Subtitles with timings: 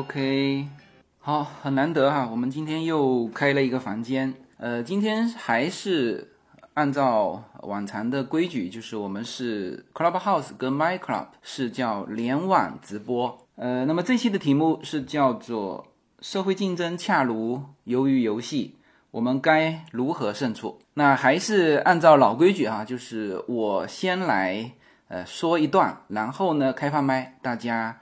[0.00, 0.66] OK，
[1.18, 4.32] 好，很难得哈，我们今天又开了一个房间。
[4.56, 6.26] 呃，今天还是
[6.72, 13.46] 按照往常的规矩，就是我们是 Clubhouse 跟 My Club 是叫联网直播。
[13.56, 15.86] 呃，那么这期的题目是叫做
[16.22, 18.76] 社会竞争恰如鱿鱼游戏，
[19.10, 20.78] 我们该如何胜出？
[20.94, 24.72] 那还是按照老规矩哈，就是我先来
[25.08, 27.98] 呃说一段，然后呢开放麦，大家。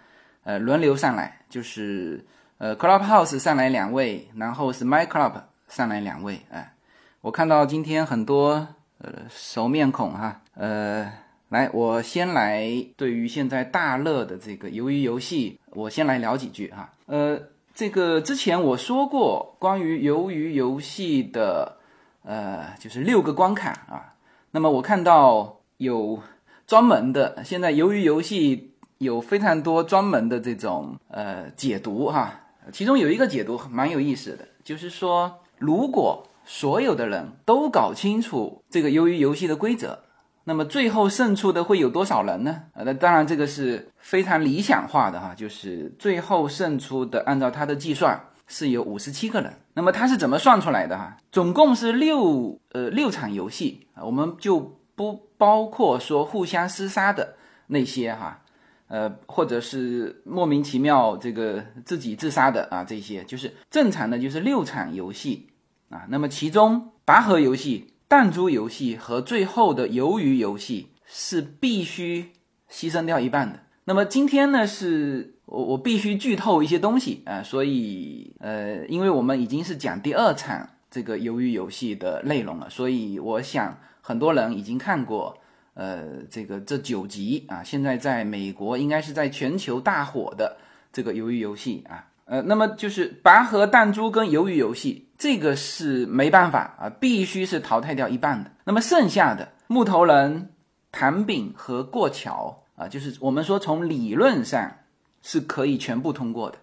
[0.48, 2.25] 呃，轮流上来，就是
[2.56, 6.41] 呃，Clubhouse 上来两位，然后是 My Club 上来两位。
[6.51, 6.73] 哎，
[7.20, 8.66] 我看到今天很多
[8.97, 10.41] 呃熟面孔哈。
[10.55, 11.12] 呃，
[11.51, 12.66] 来，我先来
[12.97, 16.95] 对于现在大热的这个鱿鱼游戏，我先来聊几句哈。
[17.05, 17.39] 呃，
[17.75, 21.77] 这个之前我说过关于鱿鱼游戏的
[22.23, 24.14] 呃，就是六个关卡啊。
[24.53, 26.23] 那么我看到有
[26.67, 28.73] 专门的，现在鱿鱼游戏。
[28.99, 32.41] 有非常多专门的这种呃解读哈，
[32.73, 40.01] 其中有一个解读蛮有意思的，就是说如果所有的人都搞清楚这个鱿鱼游戏的规则，
[40.45, 42.63] 那么最后胜出的会有多少人呢？
[42.73, 49.53] 呃，那当然这个是非常理想化的哈，就是最后胜出的按照他的计算是有五十七个人。
[49.75, 51.17] 那么他是怎么算出来的哈？
[51.31, 57.37] 总共是六呃六场游戏啊，我们就不包括说互相厮杀的
[57.69, 58.41] 那些哈。
[58.89, 65.48] 呃，或者是莫名其妙这个自己自杀的啊，这些就是正常的，就是六场游戏
[65.91, 66.06] 啊。
[66.08, 72.33] 那么其中拔河游戏、弹珠游戏和最后的鱿鱼游戏是必须
[72.70, 73.61] 牺牲掉一半的。
[73.84, 85.36] 那么今天呢，是我我必须剧透一些东西啊，所以呃，因为我们已经是讲第二场这个鱿鱼游戏的内容了，所以我想很多人已经看过。
[85.78, 90.56] 呃，这个这九集啊，现在在美国应该是在全球大火的
[90.92, 98.50] 这个鱿鱼游戏啊，呃，那么就是拔河、弹珠跟鱿鱼游戏，这个是没办法啊，必须是淘汰掉一半的。
[98.64, 100.50] 那么剩下的木头人、
[100.90, 104.78] 弹饼和过桥啊，就是我们说从理论上
[105.22, 106.58] 是可以全部通过的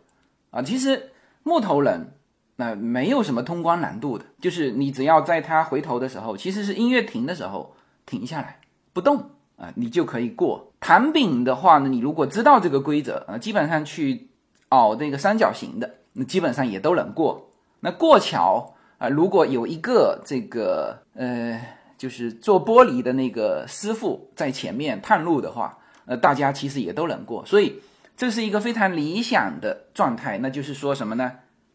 [0.51, 0.61] 啊。
[0.61, 1.11] 其实
[1.43, 2.11] 木头人
[2.57, 7.73] 那没有什么通关难度的，就是你只要在他回头的时候，其实是音乐停的时候
[8.05, 8.59] 停下来。
[8.95, 10.71] 不动啊，你就可以过。
[10.79, 14.29] 弹饼的话呢，你如果知道这个规则啊，基本上去
[14.69, 17.51] 熬那个三角形的，那基本上也都能过。
[17.81, 21.61] 那过桥啊，如果有一个这个呃，
[21.97, 27.45] 就是做玻璃的那个师傅在前面探路的话，呃，大家其实也都能过。
[27.45, 27.81] 所以
[28.15, 30.37] 这是一个非常理想的状态。
[30.37, 31.33] 那就是说什么呢？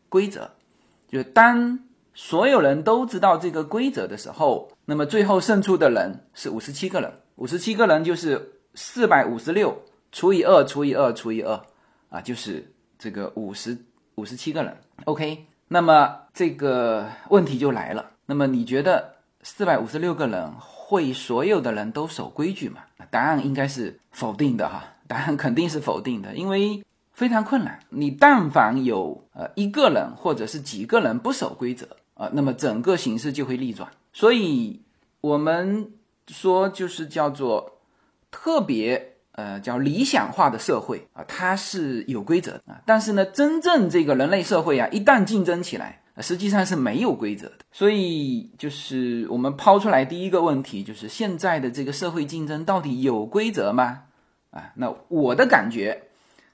[0.08, 0.52] 规则，
[1.10, 1.81] 就是当。
[2.12, 7.12] 所有人都知道这个规则的时候，那么最后胜出的人是五十七个人。
[7.36, 9.80] 五十七个人就是四百五十六
[10.10, 11.60] 除以二除以二除以二
[12.08, 13.78] 啊，就是这个五十
[14.16, 14.76] 五十七个人。
[15.04, 18.10] OK，那么这个问题就来了。
[18.26, 22.80] 那么你觉得四百五十六个人会所有的人都守规矩吗？
[23.12, 24.82] 答案应该是否定的哈。
[25.06, 27.78] 答案肯定是否定的，因为非常困难。
[27.90, 31.86] 你但凡有呃一个人或者是几个人不守规则。
[32.20, 34.82] 啊，那么整个形势就会逆转，所以
[35.22, 35.91] 我们
[36.28, 37.78] 说就是叫做
[38.31, 47.60] 特别呃叫理想化的社会啊，它是有规则啊，但是呢，真正这个人类社会啊，一旦竞争起来，实际上是没有规则的。
[47.72, 54.02] 所以就是我们抛出来第一个问题，就是现在的这个社会竞争到底有规则吗？
[54.50, 56.02] 啊，那我的感觉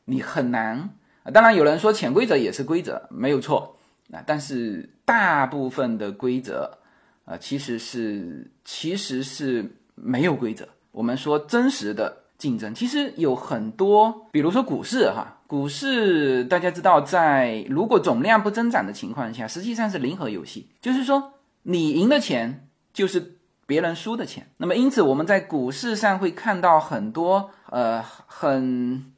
[0.05, 0.91] 你很难。
[1.33, 3.73] 当然有人说潜规则也是规则，没有错。
[4.13, 6.79] 啊，但是大部分的规则，
[7.25, 10.69] 啊，其实是其实是没有规则。
[10.91, 24.49] 我们说真实的竞争，其实有很多，比如说股市哈，股市大家知道，在如果总量不增长的情况下，实际上是零和游戏，就是说你赢的钱就是别人输的钱。
[24.57, 29.13] 那么因此我们在股市上会看到很多呃很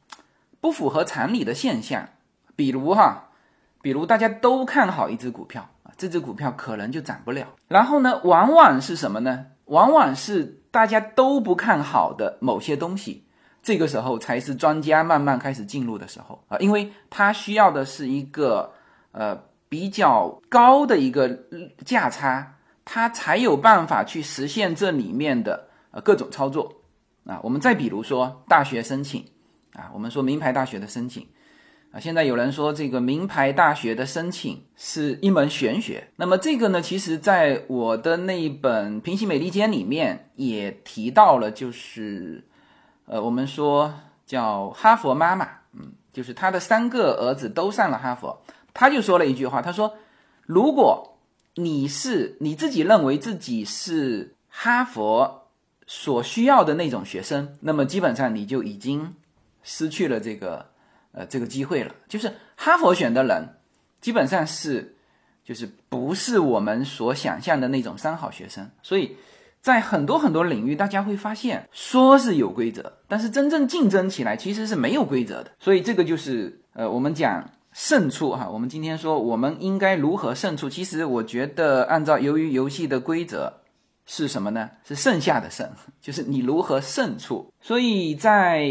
[0.60, 2.10] 不符合常理的现象，
[2.54, 3.24] 比如哈。
[3.80, 7.46] 比如大家都看好一只股票，这只股票可能就涨不了。
[7.66, 9.46] 然后呢，往往是什么呢？
[9.64, 13.24] 往往是大家都不看好的某些东西，
[13.62, 18.72] 这个时候才是专家慢慢开始进入的时候啊，因为它需要的是一个
[19.12, 19.36] 呃
[19.68, 21.28] 比较高的一个
[21.84, 22.54] 价差，
[22.84, 26.72] 它才有办法去实现这里面的呃各种操作
[27.26, 27.40] 啊。
[27.42, 29.26] 我们再比如说大学申请
[29.74, 31.26] 啊，我们说名牌大学的申请。
[31.90, 36.08] 啊，现在有人说这个名牌大学的申请是一门玄学。
[36.16, 42.44] 那么这个呢，其实在我的那一本《平行美利坚》里面也提到了，就是
[43.06, 43.94] 呃，我们说
[44.26, 48.38] 叫哈佛妈妈，嗯，就是他的三个儿子都上了哈佛，
[48.74, 49.94] 他就说了一句话，他说
[50.44, 51.16] ：“如果
[51.54, 55.48] 你是你自己认为自己是哈佛
[55.86, 59.14] 所需要的那种学生，那么基本上你就已经
[59.62, 60.66] 失去了这个
[61.18, 61.92] 呃这个机会了。
[62.08, 63.48] 就是哈佛选的人，
[64.00, 64.94] 基本上是
[65.44, 69.16] 就是不是我们所想象的那种三好学生，所以。”
[69.60, 75.50] 在很多很多领域，大家会发现说是有规则，但是真正竞争起来其实是没有规则的。
[75.58, 78.48] 所以这个就是呃，我们讲胜出哈。
[78.48, 83.52] 我们今天说我们应该如何胜出，其实我觉得按照由于游戏的规则
[84.06, 84.70] 是什么呢？
[84.84, 85.68] 是剩下的胜，
[86.00, 87.52] 就是你如何胜出。
[87.60, 88.70] 所以在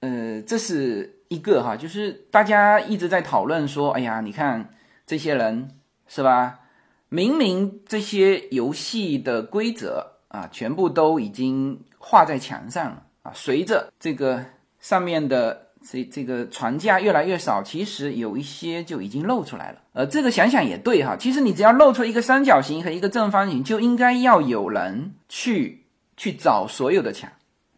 [0.00, 4.74] 呃，这是一个哈，就是大家一直在讨论说，哎呀，你看
[5.06, 5.70] 这些人
[6.06, 6.60] 是吧？
[7.08, 10.14] 明明这些游戏的规则。
[10.28, 13.32] 啊，全部都已经画在墙上了啊！
[13.34, 14.44] 随着这个
[14.78, 19.78] 上面的这这个船架越来越少，其实有一些就已经露出来了。
[19.94, 25.86] 呃，这个想想也对哈，其实你只要露出一个三角形和一个正方形，就应该要有人去
[26.18, 27.32] 去找所有的墙，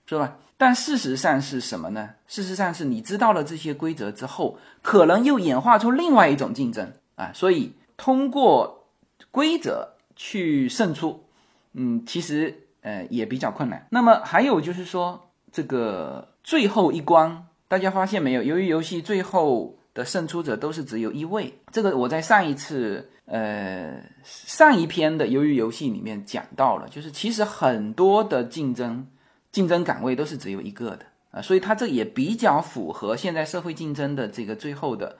[0.06, 0.36] 是吧？
[0.60, 2.10] 但事实上是什么呢？
[2.26, 7.30] 事实上是你知道了这些规则之后，可能又演化出另外一种竞争啊！
[7.32, 8.86] 所以通过
[9.30, 11.24] 规则去胜出。
[11.72, 13.86] 嗯，其实呃也比较困难。
[13.88, 18.42] 那么还有就是说，这个最后一关，大家发现没有？
[18.42, 29.06] 由于游戏最后的胜出者都是只有一位，这个我在上一次呃上一篇的鱿鱼游戏里面讲到了，就是其实很多的竞争
[29.52, 35.18] 竞争岗位都是只有一个的啊，所以它这也比较符合现在社会竞争的这个最后的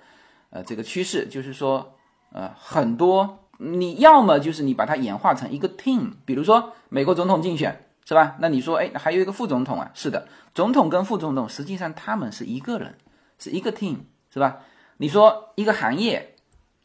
[0.50, 1.94] 呃这个趋势，就是说
[2.32, 3.38] 呃很多。
[3.62, 8.37] 你要么就是你把它演化成一个 team，比如说美国总统竞选是吧？
[8.41, 9.91] 那你说，哎，还有一个副总统啊？
[9.93, 12.97] 是的，总统跟副总统实际上他们是一个人，
[13.38, 13.99] 是一个 team，
[14.32, 14.61] 是吧？
[14.97, 16.37] 你说一个行业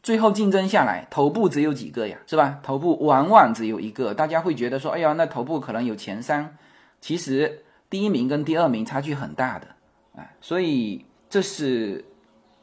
[0.02, 2.18] 最后竞争下来，头部只有几个呀？
[2.26, 2.60] 是吧？
[2.62, 6.58] 头部往往只有一个，大家会觉得说，哎呀，那头部可能有前三，
[7.06, 9.68] 其实第一名跟第二名差距很大的
[10.16, 12.04] 啊，所以这是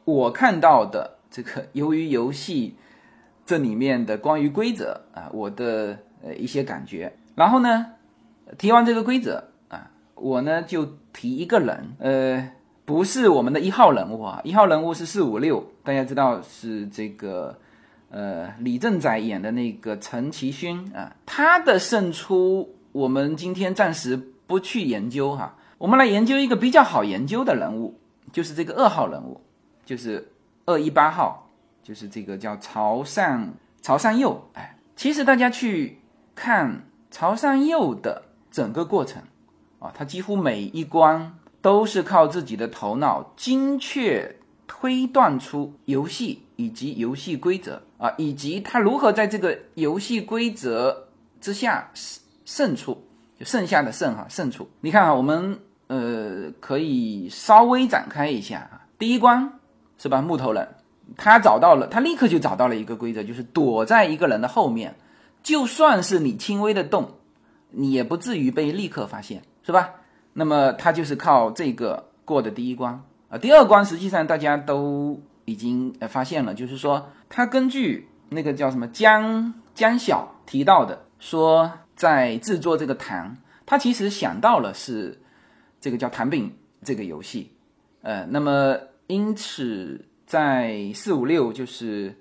[0.03, 2.75] 我看到的这个由于游戏。
[3.45, 7.13] 这里面的关于规则啊，我的呃一些感觉。
[7.35, 7.87] 然后呢，
[8.57, 12.51] 提完这个规则啊，我呢就提一个人，呃，
[12.85, 17.59] 不是我们的一号人物啊，一号人物是四五六，大家知道是这个
[18.09, 24.17] 呃李正宰演的那个陈其勋啊，他的胜出我们今天暂时
[24.47, 27.99] 不去研究哈，我们来研究一个比较好研究的人物，
[28.31, 29.41] 就是这个二号人物，
[29.85, 30.31] 就是
[30.65, 31.41] 二一八号。
[31.85, 33.45] 就是这个叫潮汕
[33.81, 35.99] 潮汕佑，哎，其实大家去
[36.33, 39.21] 看潮汕佑的整个过程
[39.79, 44.33] 啊，他几乎每一关都是靠自己的头脑精确
[44.65, 51.09] 推断出游戏以及游戏规则啊，以及他如何在这个游戏规则
[51.41, 53.05] 之下胜胜出，
[53.37, 54.69] 就剩下的胜哈胜处。
[54.81, 59.59] 你看啊，我们呃可以稍微展开一下啊，第一关
[59.97, 60.21] 是吧？
[60.21, 60.67] 木头人。
[61.17, 64.95] 他找到了，他立刻就找到了一个规则，就是躲在一个人的后面，
[65.43, 67.11] 就算是你轻微的动，
[67.71, 69.91] 你也不至于被立刻发现，是吧？
[70.31, 73.37] 那么他就是靠这个过的第一关啊。
[73.37, 85.21] 第二关实际上大家都已经呃发现了，就是说他根据那个叫什么江江晓提到的，说在制作这个糖，他其实想到了是
[85.79, 87.51] 这个叫糖饼这个游戏，
[88.01, 90.05] 呃，那么因此。
[90.25, 92.17] 在四五六，就是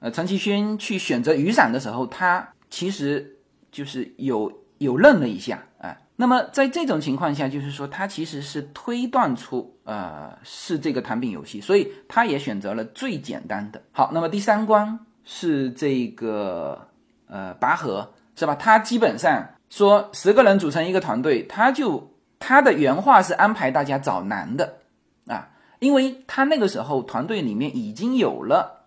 [0.00, 3.36] 呃，陈其勋去选择雨伞的时候，他其实
[3.70, 5.96] 就是有有愣了一下啊。
[6.16, 13.80] 那么在这种情况下，就是说他其实是推断出呃是这个糖饼游戏，所以他也选择了最简单的。
[13.92, 16.88] 好，那么第三关是这个
[17.28, 18.54] 呃拔河是吧？
[18.54, 24.78] 他基本上说十个人组成一个团队，他就他的原话是安排大家找男的
[25.26, 25.48] 啊。
[25.80, 28.84] 因为他那个时候团队里面已经有了，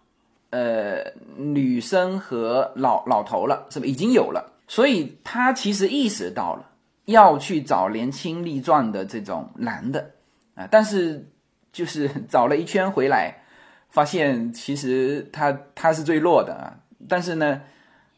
[0.51, 3.85] 呃，女生和老老头了，是吧？
[3.85, 6.65] 已经有了，所以他其实意识到了
[7.05, 10.11] 要去找年轻力壮的这种男的
[10.55, 11.27] 啊，但是
[11.73, 13.43] 就是 找了一圈回来，
[13.89, 16.77] 发现其实他他是最弱的啊。
[17.09, 17.61] 但是呢，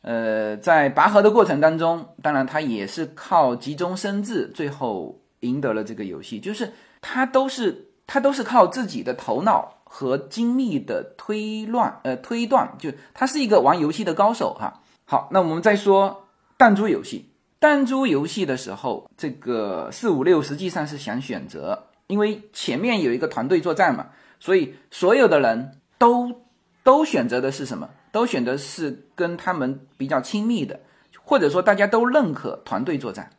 [0.01, 7.85] 呃，在拔河的过程当中，当然他也是靠急中生智，最后赢得了这个游戏，就是他都是。
[8.09, 14.81] 他都是靠自己的头脑和精密的推乱呃推断，就他是一个玩游戏的高手哈。
[15.03, 16.23] 好，那我们再说
[16.57, 17.29] 弹珠游戏。
[17.59, 24.07] 弹珠游戏的时候，这个四五六实际上是想选择，因为前面有一个团队作战嘛，
[24.39, 26.43] 所以所有的人都
[26.85, 27.89] 都选择的是什么？
[28.17, 30.79] 都选择是跟他们比较亲密的，
[31.23, 33.29] 或者说大家都认可团队作战，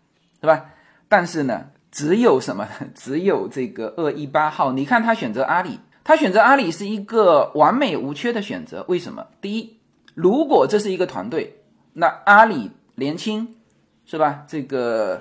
[0.40, 0.66] 是吧？
[1.08, 2.68] 但是呢，只有什么？
[2.94, 8.85] 只有这个二一八号，你看他选择阿里，他选择阿里是一个完美无缺的选择。
[8.87, 9.26] 为什么？
[9.40, 9.76] 第一，
[10.14, 11.61] 如果这是一个团队，
[11.94, 13.56] 那阿里年轻，
[14.06, 14.44] 是吧？
[14.47, 15.20] 这个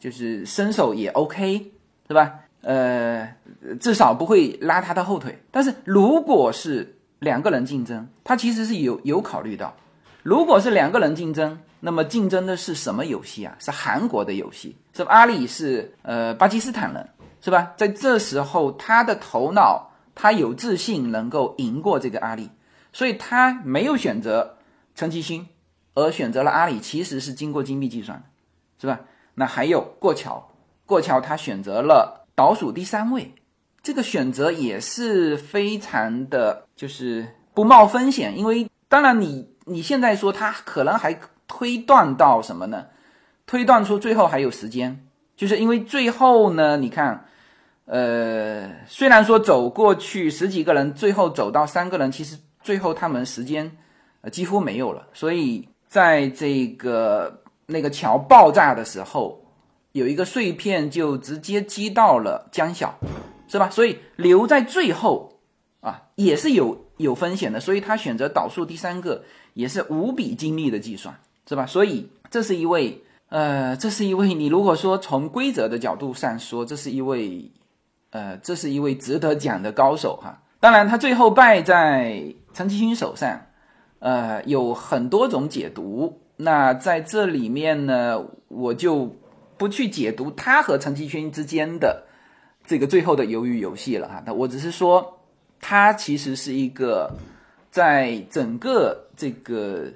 [0.00, 1.70] 就是身手也 OK，
[2.08, 2.40] 是吧？
[2.62, 3.32] 呃，
[3.78, 5.38] 至少不会拉他的后腿。
[5.52, 9.74] 但是如果是两个人竞争，他其实是有有考虑到，
[10.22, 13.56] 如果是两个人竞争，那么竞争的是什么游戏啊？
[13.58, 17.08] 是韩国的游戏，是吧阿里是呃巴基斯坦人，
[17.40, 17.72] 是吧？
[17.76, 22.50] 在这时候，他的头脑他有自信能够赢过这个阿里，
[22.92, 24.56] 所以他没有选择
[24.94, 25.46] 陈其兴，
[25.94, 28.24] 而选择了阿里，其实是经过精密计算的，
[28.80, 29.00] 是吧？
[29.34, 30.50] 那还有过桥，
[30.86, 32.26] 过桥他选择了。
[32.34, 33.34] 倒数第三位，
[33.86, 37.24] 这个选择也是非常的，就是
[37.54, 38.36] 不冒风险。
[38.36, 41.16] 因为当然，你你现在说他可能还
[41.46, 42.86] 推断到什么呢？
[43.46, 47.26] 推断出最后还有时间，就是因为最后呢，你看，
[47.84, 53.70] 呃，虽然说走过去十几个人，最后走到三个人，其实最后他们时间
[54.22, 55.06] 呃几乎没有了。
[55.12, 59.40] 所以在这个那个桥爆炸的时候。
[59.92, 62.94] 有一个碎片就直接击到了江晓，
[63.48, 63.70] 是吧？
[63.70, 65.38] 所以留在最后
[65.80, 67.60] 啊，也是有有风险的。
[67.60, 69.22] 所以他选择导数第三个，
[69.54, 71.66] 也是无比精密的计算，是吧？
[71.66, 77.50] 所以这是一位呃，这是一位你如果说从规则的角度上说，这是一位
[78.10, 80.42] 呃，这是一位值得讲的高手哈。
[80.60, 82.22] 当然，他最后败在
[82.52, 83.40] 陈其勋手上，
[84.00, 86.20] 呃，有很多种解读。
[86.36, 89.14] 那在这里面呢，我就。
[89.58, 92.04] 不去解读他和陈其勋之间的
[92.66, 95.18] 这个最后的鱿鱼游戏了哈，那我只是说，
[95.60, 97.10] 他其实是一个
[97.70, 99.86] 在整个这个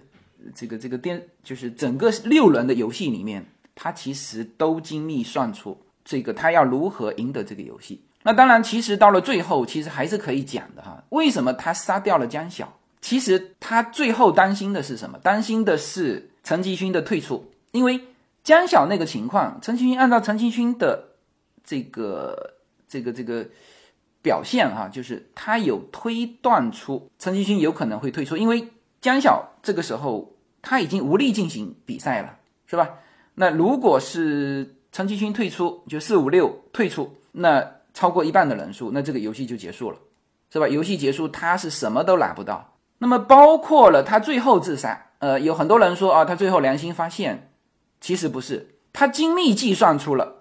[0.54, 8.00] 这个这个电，就是整个六轮的游戏里面，他其实都精密算出这个他要如何赢得这个游戏。
[8.22, 11.02] 那当然，其实到了最后，其实还是可以讲的哈。
[11.10, 12.72] 为什么他杀掉了江晓？
[13.00, 15.18] 其实他最后担心的是什么？
[15.18, 18.00] 担心的是陈其勋的退出，因为。
[18.42, 21.10] 江晓那个情况，陈其勋按照陈其勋的
[21.62, 22.54] 这个
[22.90, 23.46] 这个这个
[24.20, 28.68] 表现哈，就是他有推断出陈其勋有可能会退出，因为
[29.00, 32.90] 江晓这个时候他已经无力进行比赛了，是吧？
[33.36, 39.96] 那如果是陈其勋退出，就四五六退出，那超过一半的人数，那这个游戏就结束了，
[40.52, 40.66] 是吧？
[40.66, 42.74] 游戏结束，他是什么都拿不到。
[42.98, 47.46] 那么包括了他最后自杀，呃，有很多人说啊，他最后良心发现。
[48.02, 50.39] 其实不是，他精密计算出了，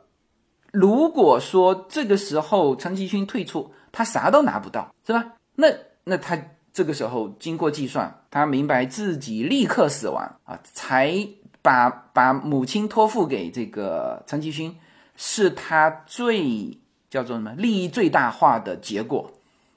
[0.72, 5.34] 如果说这个时候陈其勋退出，他啥都拿不到，是吧？
[5.56, 5.68] 那
[6.04, 6.38] 那他
[6.72, 11.28] 这个时候经过计算，他明白自己立刻死亡啊，才
[11.62, 14.76] 把把母亲托付给这个陈其勋，
[15.16, 16.78] 是他最
[17.10, 19.32] 叫做什么利益最大化的结果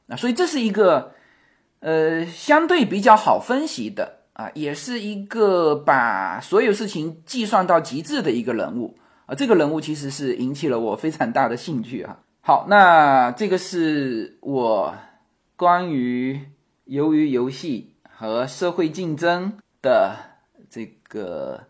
[0.09, 1.13] 啊，所以这是一个
[1.81, 4.19] 呃相对比较好分析的。
[4.35, 8.97] 啊，也是一个把所有事情计算到极致的一个人物
[9.35, 12.19] 这个人物其实是引起了我非常大的兴趣哈。
[12.41, 14.95] 好，那这个是我
[15.57, 16.41] 关于
[16.85, 20.17] 由于游戏和社会竞争的
[20.69, 21.65] 这个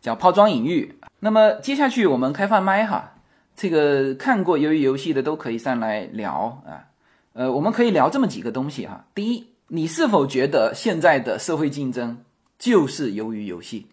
[0.00, 0.98] 叫抛砖引玉。
[1.20, 3.14] 那么接下去我们开放麦哈，
[3.54, 6.86] 这个看过由于游戏的都可以上来聊啊。
[7.32, 9.06] 呃，我们可以聊这么几个东西哈。
[9.14, 9.46] 第一。
[9.70, 12.24] 你是否觉得现在的社会竞争
[12.58, 13.86] 就是由于游戏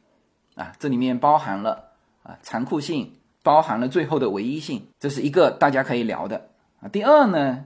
[0.55, 0.72] 啊？
[0.79, 1.94] 这里面包含了
[2.25, 3.13] 啊残酷性，
[3.44, 6.50] 包含了最后的唯一性，这是一个大家可以聊的
[6.82, 6.89] 啊。
[6.89, 7.65] 第二呢，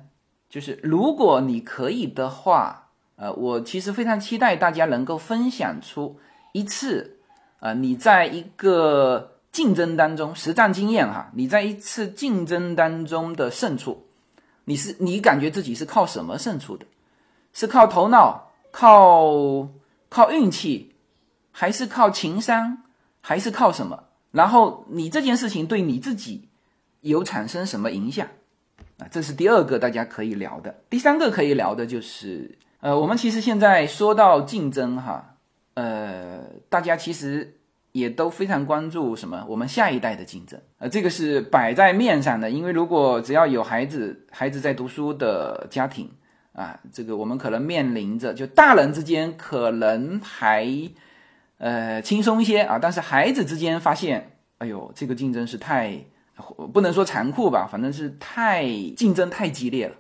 [0.50, 6.20] 就是如果你可以的话，呃，我其实非常期待大家能够分享出
[6.54, 7.20] 一次
[7.60, 14.06] 啊，你在一个竞争当中实战经验哈，你在一次竞争当中的胜出，
[14.66, 16.86] 你是你感觉自己是靠什么胜出的？
[17.52, 19.68] 是靠头脑、靠
[20.08, 20.94] 靠运气，
[21.52, 22.84] 还是靠情商，
[23.22, 24.04] 还是靠什么？
[24.32, 26.48] 然后你这件事情对你自己
[27.02, 28.28] 有产生什么影响
[28.98, 29.08] 啊？
[29.10, 30.76] 这是第二个大家可以聊的。
[30.90, 35.36] 第三个可以聊的就是，呃，我们其实现在说到竞争哈，
[35.74, 37.56] 呃，大家其实
[37.92, 39.46] 也都非常关注什么？
[39.48, 42.50] 我们下一代的竞争，呃，这个是摆在面上的。
[42.50, 46.10] 因为如果只要有孩子，孩子在读书的家庭。
[46.54, 50.68] 啊，这个我们可能面临着，就大人之间可能还
[51.60, 55.98] 呃轻松一些啊，但是孩子之间发现，哎呦，这个竞争是太
[56.74, 58.66] 不能说残酷吧，反正是太
[58.98, 59.96] 竞争太激烈了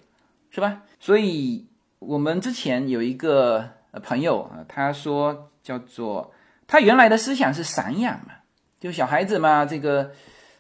[0.50, 0.82] 是吧？
[1.00, 1.68] 所以
[2.00, 3.70] 我们之前有一个
[4.04, 6.34] 朋友啊，他说叫做
[6.66, 8.34] 他原来的思想是散养嘛，
[8.80, 10.12] 就小孩子嘛，这个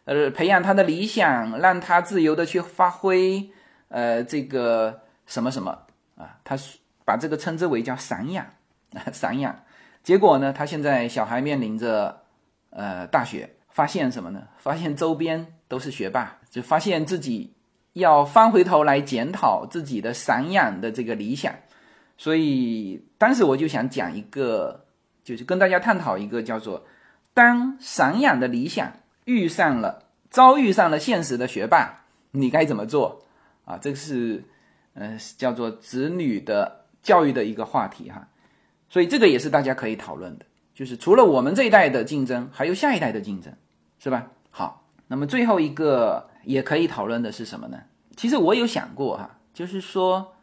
[0.06, 3.50] 呃培养他的理想，让他自由的去发挥，
[3.88, 5.72] 呃这个什么什么
[6.18, 8.46] 啊，他是把这个称之为叫散养，
[9.13, 9.56] 散养。
[10.10, 12.24] 结果呢，他现在小孩面临着
[12.72, 14.48] 呃大学，发现什么呢？
[14.58, 17.54] 发现周边都是学霸，就发现自己。
[17.94, 21.54] 要翻回头来检讨自己的散养的这个理想，
[22.18, 24.86] 所以当时我就想讲一个，
[25.24, 26.86] 就是跟大家探讨一个叫做
[27.34, 28.92] “当散养的理想
[29.25, 33.22] 遇上了遭遇上了现实的学霸，你该怎么做？”
[33.66, 34.44] 啊，这个是
[34.96, 38.28] 呃叫做子女的教育的一个话题哈，
[38.89, 43.53] 所以这个也是大家可以讨论的，就是除了我们这一代的竞争，还有下一代的竞争，
[44.00, 44.31] 是吧？
[44.50, 46.27] 好，那么最后一个。
[46.46, 47.77] 也可以讨论的是什么呢？
[48.15, 50.34] 其实我有想过哈，就是说，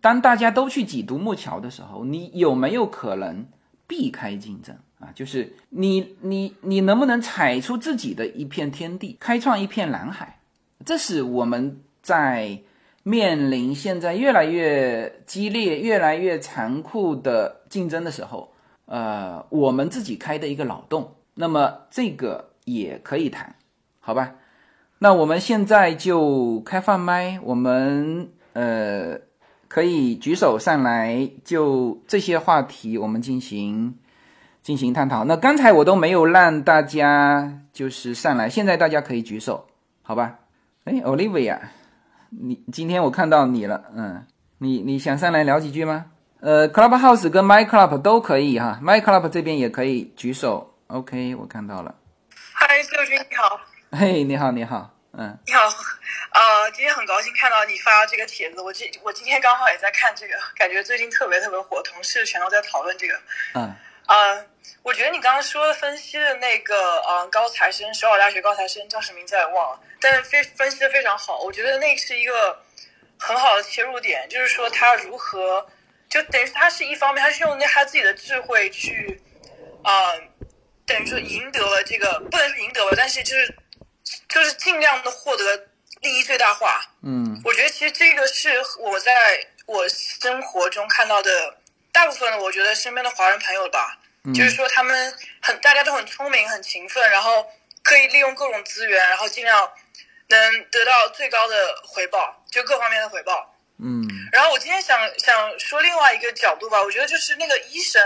[0.00, 3.46] 当大家都去挤独木桥的时候，你有没有可能
[3.86, 5.08] 避开竞争啊？
[5.14, 10.38] 就是你你你能不能踩出自己的一片天地，开创一片蓝海？
[10.84, 12.60] 这是我们在
[13.08, 18.52] 面临现在越来越激烈、越来越残酷的竞争的时候，
[18.84, 21.14] 呃，我们自己开的一个脑洞。
[21.32, 23.54] 那么这个也可以谈，
[24.00, 24.34] 好吧？
[24.98, 29.16] 那我们现在就开放麦，我们呃
[29.68, 33.94] 可以举手上来，就这些话题我们进行
[34.60, 35.24] 进行探讨。
[35.24, 39.64] 那刚才我都没有让大家就是上来，现在大家可以举手，
[40.02, 40.40] 好吧？
[40.84, 41.58] 哎，Olivia，
[42.30, 44.26] 你今天我看到你了，嗯，
[44.58, 46.06] 你你想上来聊几句吗？
[46.40, 50.74] 呃，Clubhouse 跟 My Club 都可以哈，My Club 这边也可以举手。
[50.86, 51.94] OK，我看到了。
[52.52, 53.60] 嗨，六军你好。
[53.90, 63.14] 嘿，你好，你好，嗯，你好，呃，今天很高兴看到你发这个帖子，我今我今天刚好也在看这个，感觉最近特别特别火，同事全都在讨论这个，
[63.54, 63.74] 嗯，
[64.08, 64.44] 呃，
[64.82, 72.60] 我觉得你刚刚说分析的那个，嗯，高材生，首尔大学高材生叫什么名字也忘了，但是非分析的非常好，我觉得那是一个
[73.18, 75.64] 很好的切入点，就是说他如何，
[76.08, 79.22] 就等于他是一方面，他是用他自己的智慧去，
[79.84, 80.14] 啊，
[80.84, 83.56] 等于说赢得了这个，不能说赢得了，但是就是。
[84.26, 85.54] 就是尽量的获得
[86.00, 86.80] 利益最大化。
[87.02, 91.57] 嗯，我觉得其实这个是我在我生活中看到的
[91.98, 93.98] 大部分的，我觉得身边的华人朋友吧，
[94.32, 97.44] 就是说他们很大家都很聪明、很勤奋，然后
[97.82, 99.68] 可以利用各种资源，然后尽量
[100.28, 103.52] 能得到最高的回报，就各方面的回报。
[103.82, 108.00] 嗯，然后我今天想想说另外一个角度吧，我觉得就是那个医生，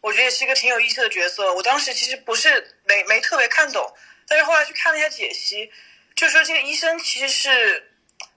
[0.00, 1.52] 我觉得也是一个挺有意思的角色。
[1.52, 3.92] 我当时其实不是没没特别看懂。
[4.28, 5.68] 但是后来去看了一下解析，
[6.14, 7.92] 就说这个医生其实是，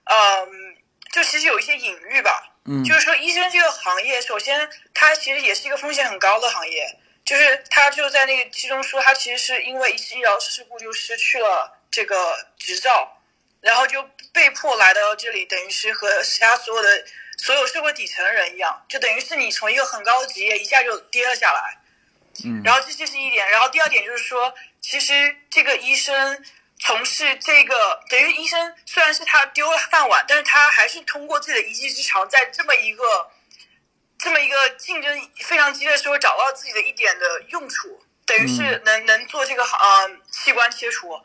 [0.05, 0.75] 嗯，
[1.11, 2.54] 就其实有一些隐喻吧。
[2.65, 6.99] 嗯，就是说医生这个行业，首先它其实也是一个风险很高的行业。
[7.23, 13.19] 就是他就在那个其中说，他其实是因为一次医疗事故就失去了这个执照，
[13.61, 17.03] 然后就被迫来到这里，等于是和其他所有的
[17.37, 21.79] 所有社会底层的人一样，就等于是你从一个很高的职业一下就跌了下来。
[22.45, 24.53] 嗯，然后这这是一点，然后第二点就是说。
[24.87, 26.45] 其实这个医生
[26.85, 33.03] 从事这个，等于医生虽然是他丢了饭碗，但是他还是通过自己的一技之长，在这么一个
[34.19, 41.19] 这么一个竞争非常激烈的时候，找到自己的一点的用处，等于是能能做这个呃器官切除。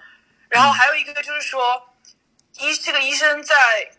[0.49, 1.95] 然后还有一个就是说，
[2.59, 3.91] 医这个医生在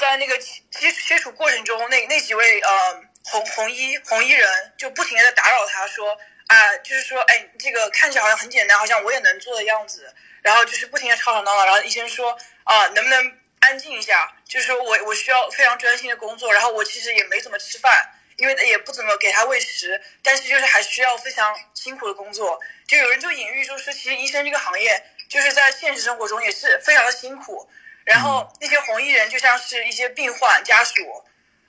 [0.00, 6.18] 在那个切切除过程中，那那几位呃红红衣红衣人就不停的在打扰他说。
[6.48, 10.12] 啊，就是说，哎，这个看起来好像很简单，好像我也能做的样子。
[10.40, 11.66] 然后就是不停的吵吵闹闹。
[11.66, 14.32] 然后医生说，啊，能不能安静一下？
[14.46, 16.50] 就是说我我需要非常专心的工作。
[16.50, 17.92] 然后我其实也没怎么吃饭，
[18.38, 20.00] 因为也不怎么给他喂食。
[20.22, 22.58] 但是就是还需要非常辛苦的工作。
[22.86, 27.68] 就有人就隐喻说，是其实医生这个行业就是在现实生活中也是非常的辛苦。
[28.06, 30.94] 然后那些红衣人就像是一些病患家属，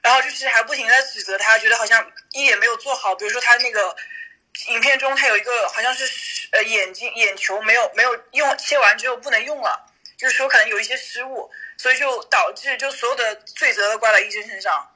[0.02, 3.14] 然后就是还不停的指责他，觉得好像一也没有做好。
[3.14, 3.94] 比如说他那个。
[4.70, 6.04] 影片中他有一个好像是
[6.52, 14.88] 呃眼睛眼球没有没有用切完之后不能用了，就是说可能有一些失误，所以就导致就所有的罪责都怪在医生身上。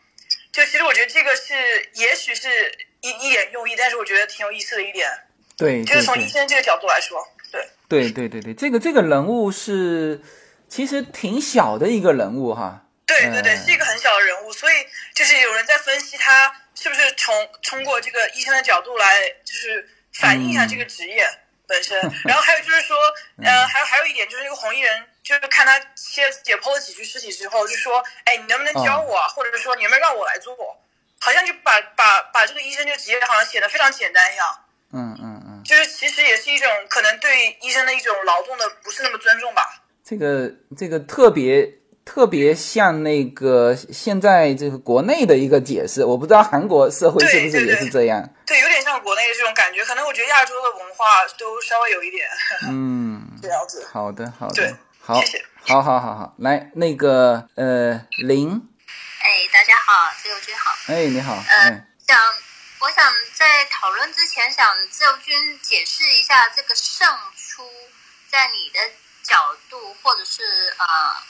[0.52, 5.10] 就其实我觉得这个是也许是一一眼用意，但是我觉得挺有意思的一点。
[5.58, 7.68] 对，就是从医生这个角度来说，对。
[7.88, 10.22] 对对对对，这个这个人物是
[10.68, 12.86] 其实挺小的一个人物哈。
[13.06, 14.76] 对对对，是一个很小的人物，所以
[15.14, 16.54] 就是有人在分析他。
[16.84, 21.26] 是不是从通过这个医生的角度来，就是反映一下这个职业
[21.66, 21.98] 本身？
[22.28, 22.98] 然后还有就是说，
[23.42, 29.30] 呃，还有还有一点就是那个红衣人就是看他切解剖了几具尸体之后，就说：“哎，你能不能教我啊？
[29.30, 30.54] 或者说你能不能让我来做？”
[31.22, 34.66] 好像就把把把这个医生这个职业好像写的非常简单一样。
[34.92, 39.82] 嗯嗯嗯，就是其实也是一种可能对医生的一种劳动的不是那么尊重吧。
[40.04, 41.66] 这个这个特别
[42.06, 48.30] 特别像那个现在这个国内的一个解释，我不知道韩国社会是不是也是这样。
[48.46, 49.84] 对，有点像国内的这种感觉。
[49.86, 52.28] 可能我觉得亚洲的文化都稍微有一点。
[52.68, 53.88] 嗯，这样子。
[53.92, 54.54] 好的，好的。
[54.54, 55.46] 对，好，谢谢。
[55.62, 58.50] 好好好好，来那个呃林。
[59.22, 60.72] 哎，大家好，自由君好。
[60.88, 61.42] 哎，你好。
[61.48, 62.20] 嗯，想
[62.82, 67.64] 我想在讨论之前，想自由君解释一下这个胜出，
[68.30, 68.80] 在你的
[69.24, 70.44] 角度，或者是
[70.76, 71.24] 啊，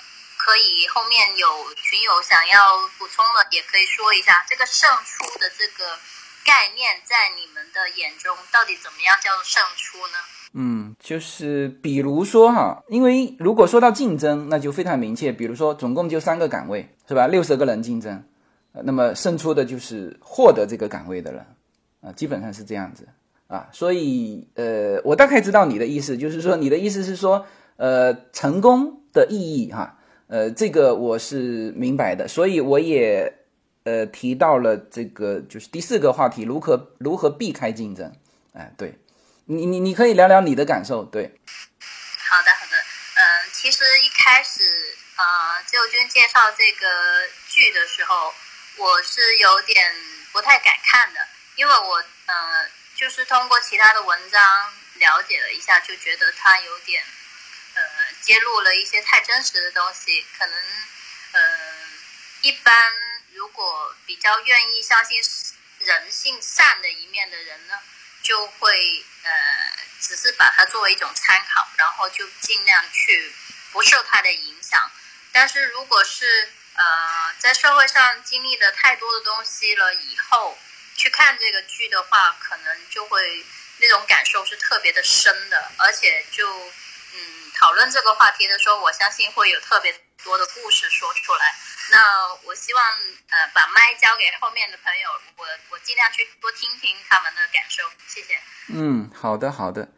[0.43, 5.95] 可以后面有群友想要补充的，也可以说一下这个胜出的这个
[6.43, 10.19] 概念，在你们的眼中到底怎么样叫做胜出呢？
[10.51, 15.32] 嗯，就是比如说哈，因为如果说到竞争，那就非常明确。
[15.32, 17.25] 比如说，总共就三个岗位，是吧？
[17.25, 18.21] 六十个人竞争，
[18.73, 21.47] 那么胜出的就是获得这个岗位的人，
[22.01, 23.08] 啊，基本上是这样子
[23.47, 23.69] 啊。
[23.71, 29.97] 所以，呃，我大概知道你的意思，就是说你的意思是说，呃，成功的意义哈，
[30.33, 32.27] 呃，这个我是明白的。
[32.27, 33.31] 所以我也
[33.83, 38.11] 呃提到了这个，就是第四个话题，如何如何避开竞争，
[38.53, 38.97] 哎，对。
[39.45, 41.37] 你你你可以聊聊你的感受，对。
[42.17, 42.75] 好的好的，
[43.13, 43.21] 嗯，
[43.53, 44.63] 其实一开始
[45.17, 46.87] 啊，自由君介绍这个
[47.49, 48.33] 剧的时候，
[48.79, 49.85] 我是有点
[50.31, 51.19] 不太敢看的，
[51.57, 52.65] 因为我呃，
[52.95, 54.41] 就是通过其他的文章
[54.97, 57.03] 了解了一下，就觉得它有点，
[58.23, 60.55] 揭露了一些太真实的东西，可能
[61.33, 61.88] 呃，
[62.41, 62.93] 一般
[63.33, 65.21] 如果比较愿意相信
[65.79, 67.79] 人性善的一面的人呢。
[68.23, 69.31] 就会呃，
[69.99, 73.36] 只是把它作为一种参考，然后就尽量去
[73.73, 74.89] 不受它的影响。
[75.33, 80.57] 但是如果是呃，在社会上经历的太多的东西了以后，
[80.95, 83.45] 去看这个剧的话，可能就会
[83.79, 86.71] 那种感受是特别的深的，而且就
[87.13, 87.17] 嗯，
[87.56, 91.45] 讨论这个话题的时候，我相信会有特别多的故事说出来。
[91.91, 91.99] 那
[92.47, 92.84] 我希望
[93.30, 98.39] 呃把麦交给后面的朋友，我我尽量去多听听他们的感受，谢谢。
[98.69, 99.89] 嗯，好的好的，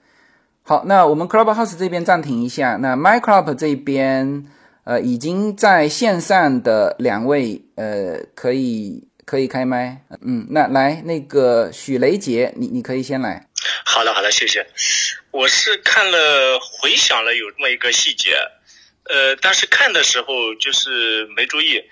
[0.64, 4.52] 好，那我们 Clubhouse 这边暂停一下，那 My Club 这边
[4.84, 13.48] 呃已经在线上的两位呃可以可以开麦，嗯，那来那个许雷杰，你你可以先来。
[13.86, 14.68] 好的好的，谢谢。
[15.32, 18.38] 我是看了回想了有这么一个细节。
[19.08, 21.84] 呃，但是看的时候就是没注意。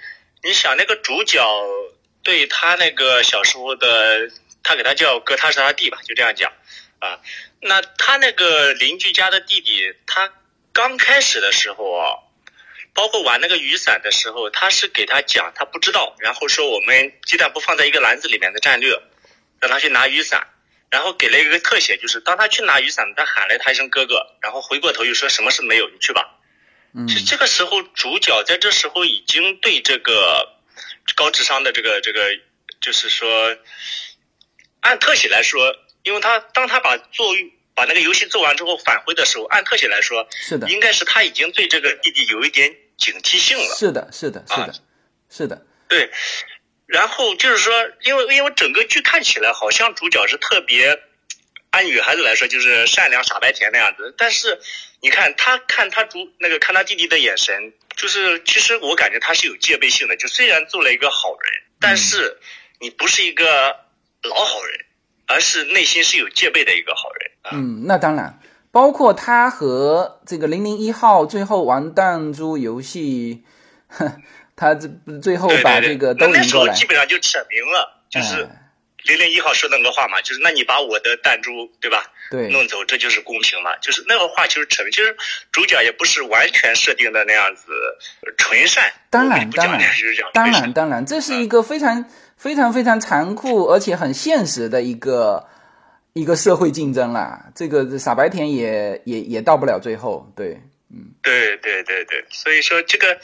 [0.44, 1.46] 你想那个主角
[2.24, 4.30] 对他那个小时候的，
[4.64, 6.52] 他给他叫哥，他是他弟吧，就这样讲
[7.00, 7.20] 啊。
[7.62, 10.34] 那他那个邻居家的弟弟，他
[10.74, 12.18] 刚开始的时候啊，
[12.94, 19.00] 包括玩那个雨伞的时候，他是给他讲他不知道，然后说我们鸡蛋不放在一个篮子里面的战略，
[19.62, 20.48] 让他去拿雨伞，
[20.94, 26.40] 然后给了一个特写，就是当他去拿雨伞，他喊了他一声哥哥，然后回过头又说什么事没有，你去吧。
[27.08, 30.54] 其实这个时候，主角在这时候已经对这个
[31.16, 32.30] 高智商的这个这个，
[32.80, 33.58] 就是说，
[34.82, 37.26] 按特写来说，因为他当他把做
[37.74, 43.76] 把那个游戏做完之后返回的时候，按特写来说，是的，应该是他已经对这个弟弟有一点警惕性了。
[43.76, 44.76] 是的，是的，是的，
[45.28, 45.66] 是的。
[45.90, 46.12] 对，
[46.94, 51.00] 然后就是说，因为因为整个剧看起来好像主角是特别。
[51.72, 54.14] 按女孩子来说，就是善良傻白甜那样子。
[54.16, 54.60] 但是，
[55.02, 60.16] 你看他看他主那个看他弟弟的眼神，就是其实我感觉他是有戒备性的。
[60.16, 62.38] 就虽然做了一个好人，但是
[62.80, 63.46] 你不是一个
[64.22, 64.86] 老好人，
[65.26, 67.32] 而是内心是有戒备的一个好人。
[67.54, 68.40] 嗯，那当然，
[68.72, 73.44] 包括他和这个零零一号最后玩弹珠游戏，
[74.56, 74.90] 他这
[75.22, 78.48] 最后把这个都赢过来，基本上就扯明了，就是。
[79.06, 82.06] 零零一号说那个话嘛，就是那你把我的弹珠对吧？
[82.32, 83.76] 对，弄走，这就是公平嘛。
[83.82, 85.14] 就是那个话就是扯平，其实
[85.52, 87.66] 主角也不是完全设定的那样子
[88.38, 88.90] 纯善。
[89.10, 89.82] 当然，当然，
[90.34, 92.06] 当然，当然，这是一个非常
[92.38, 95.50] 非常非常残酷而且很现实的一个
[96.14, 97.48] 一个社会竞争啦。
[97.54, 100.62] 这个傻白甜也也也到不了最后，对。
[100.90, 103.20] 嗯，对对对对，所以说这个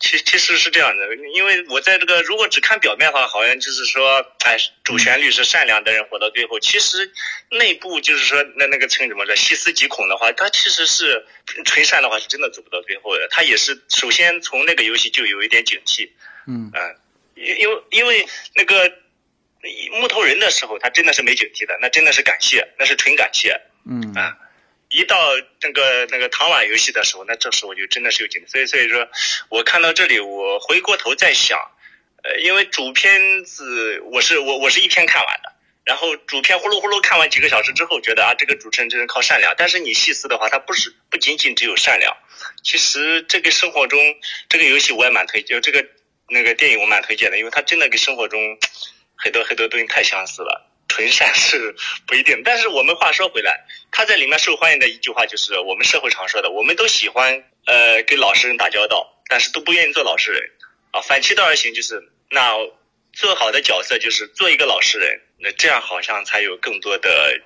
[0.00, 7.12] 其其实是这样的，因为我在这个如果只看表面的话，好像就是说，哎，主旋律是善良的人活到最后，其实
[7.50, 11.26] 内部就是说那那个称什么的细思极恐的话，他其实是
[11.66, 13.28] 纯善的话，是真的走不到最后的。
[13.30, 16.08] 他也是首先从那个游戏就有一点警惕，
[16.46, 16.96] 嗯嗯，
[17.34, 18.90] 因因为因为那个
[20.00, 24.34] 木头人的时候，他真的是没警惕的，那真的是感谢，那是纯感谢，嗯啊。
[24.90, 25.16] 一到
[25.62, 28.44] 那个那个唐瓦游戏的时候，那这时候我就真的是有劲。
[28.48, 29.08] 所以所以说，
[29.48, 31.58] 我看到这里，我回过头在想，
[32.24, 35.52] 呃，因为主片子我是我我是一天看完的，
[35.84, 39.54] 然后主片呼噜呼噜看完几个小时之后，觉得啊，这个主持人真是靠善良。
[39.56, 42.16] 但是你细思的话，他不是不仅仅只有善良，
[42.64, 43.98] 其实这个生活中
[44.48, 45.86] 这个游戏我也蛮推荐，这个
[46.28, 48.58] 那个电影我蛮推荐的，因为它真的跟生活中
[49.14, 50.66] 很多很多东西太相似了。
[50.90, 51.72] 纯善是
[52.04, 57.32] 不一定，但是我们话说回来，他在里面受欢迎的一句话就是我们社会常说的，我们都喜欢
[57.66, 60.42] 呃跟老实人打交道，但是都不愿意做老实人
[60.90, 61.00] 啊。
[61.00, 62.56] 反其道而行，就是那
[63.12, 67.40] 做好的角色就是做一个老实人，那这样好像才有更多的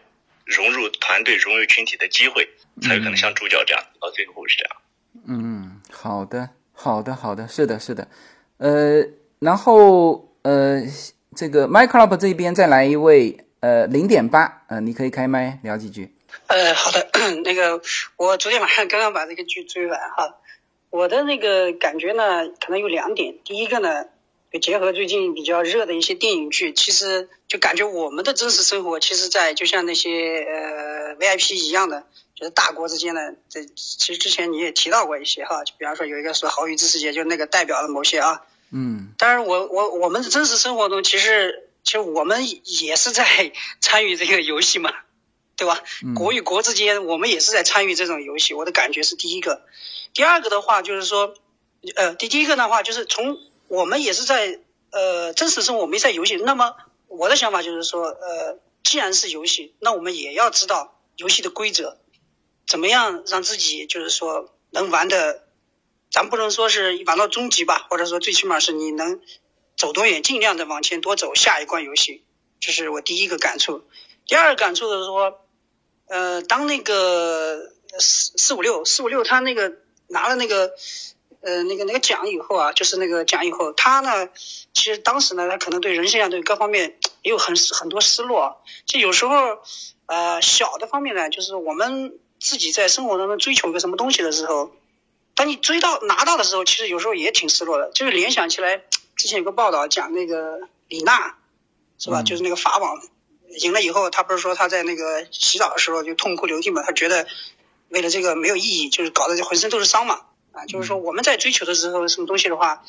[0.47, 2.49] 融入团队、融入群体的机会，
[2.81, 4.77] 才有可能像主角这样到最后是这样。
[5.29, 8.09] 嗯，好的，好的，好的，是的，是的，
[8.57, 9.05] 呃，
[9.39, 10.83] 然后呃。
[11.35, 16.15] 这个 My Club 这边再来一位，呃，零点八，呃，你可以开麦聊几句。
[16.47, 17.09] 呃，好的，
[17.45, 17.81] 那个
[18.17, 20.37] 我昨天晚上刚刚把这个剧追完哈，
[20.91, 23.37] 我的那个感觉呢，可能有两点。
[23.45, 24.05] 第一个呢，
[24.53, 33.35] 就结合最近比较热的一些电影剧，其实就感觉我们的真实生活，其实，在就像那些呃 VIP 一样的，就是大国之间的。
[33.49, 38.43] 这其实之前你也提到过一些哈，就比方说有一个说豪语之世界，就那个代表了某些啊。
[38.77, 44.93] 嗯，当然，我我我们的真实生活中，其实其实我们也是在 参与这个游戏嘛，
[45.55, 45.81] 对吧？
[46.17, 48.53] 国与国之间，我们也是在参与这种游戏。
[48.53, 49.63] 我的感觉是第一个，
[50.13, 51.35] 第二个的话就是说，
[51.95, 54.59] 呃，第第一个的话就是从我们也是在
[54.91, 56.35] 呃真实生活，我们在游戏。
[56.35, 56.75] 那么
[57.07, 61.97] 我的想法就是说，呃，既然是游戏，那我们也要知道游戏的规则，
[62.67, 65.44] 怎么样让自己就是说能玩的。
[66.15, 69.21] 咱不能说是玩到终极吧，或者说最起码是你能
[69.77, 72.23] 走多远，尽量的往前多走下一关游戏，
[72.61, 73.83] 这是我第一个感触。
[74.25, 75.41] 第二个感触的是说，
[76.07, 79.73] 呃，当那个四四五六四五六他那个
[80.07, 80.71] 拿了那个
[81.41, 84.29] 呃那个那个奖以后啊，就是那个奖以后，他呢
[84.73, 88.63] 其实当时呢他可能对人性啊对各方面也有很很多失落。
[88.87, 89.59] 就有时候
[90.07, 94.71] 呃小的方面呢，就是我们自己在生活当中追求一个什么东西的时候。
[95.35, 97.91] 当你追到拿到的时候，其实有时候也挺失落的。
[97.91, 98.83] 就是联想起来，
[99.17, 101.37] 之前有个报道讲那个李娜，
[101.99, 102.23] 是吧？
[102.23, 103.03] 就是那个法网
[103.59, 106.83] 赢了以后，她不是说她在那个洗澡的时候就痛哭流涕嘛？
[106.83, 107.27] 她觉得
[107.89, 110.21] 为了这个没有意义，就是搞得浑身都是伤嘛。
[110.53, 112.85] 啊，就是说我们在追求的时候，什么东西的话，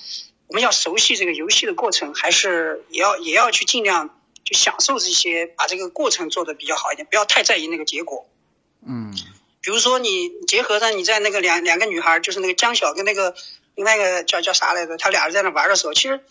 [0.45, 8.29] 我们要熟悉这个游戏的过程，还是也要也要去尽量去享受这些，把这个过程做得比较好一点，不要太在意那个结果。
[8.85, 9.11] 嗯。
[9.65, 13.33] 比如说，你结合上你在那个两两个女孩，就是那个江晓跟那个
[13.73, 14.95] 另外一个叫叫啥来着？
[14.97, 16.23] 他俩在那玩的时候，其实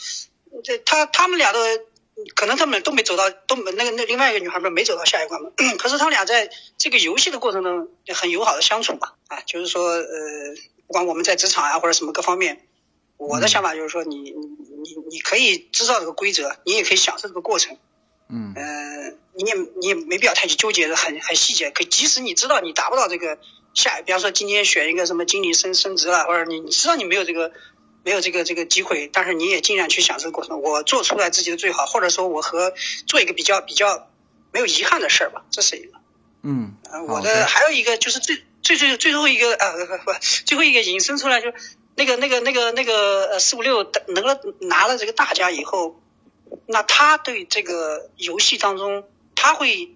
[0.63, 1.59] 这他他们俩的
[2.37, 5.51] 可能他们都没走到，都没那个那另外一个女孩不是没走到下一关嘛？
[5.81, 9.15] 可是他们俩在这个游戏的过程中很友好的相处嘛？
[9.27, 10.55] 啊，就是说呃，
[10.87, 12.65] 不管我们在职场啊或者什么各方面，
[13.17, 17.77] 我的想法就是说，你你你你可以知道这个规则，你也可以享受这个过程。
[18.29, 18.53] 嗯。
[18.55, 19.15] 呃。
[19.37, 23.39] 你也你也没必要太去纠结的很很细节，可即使你知道你达不到这个
[23.75, 27.51] 下，比方说今天选一个什么经理升升职了，或者你你知道你没有这个
[28.05, 30.63] 没有这个这个机会，但是你也尽量去享受过程。
[30.63, 32.75] 我做出来自己的最好，或者说我和
[33.09, 34.09] 做一个比较比较
[34.53, 35.99] 没有遗憾的事儿吧，这是一个。
[36.43, 36.77] 嗯，
[37.09, 41.53] 我的还有一个就是最最最最后一个呃不不最后一个引申出来就
[41.97, 46.01] 那个那个那个那个呃四五六能了拿了这个大家以后，
[46.67, 49.05] 那他对这个游戏当中。
[49.45, 49.95] 他会